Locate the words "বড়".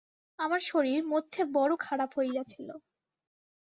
1.55-1.73